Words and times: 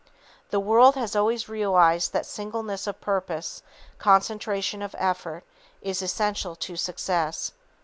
The 0.49 0.59
world 0.59 0.95
has 0.95 1.15
always 1.15 1.47
realized 1.47 2.11
that 2.11 2.25
singleness 2.25 2.87
of 2.87 2.99
purpose, 2.99 3.61
concentration 3.99 4.81
of 4.81 4.95
effort, 4.97 5.43
is 5.83 6.01
essential 6.01 6.55
to 6.55 6.75
success. 6.75 7.51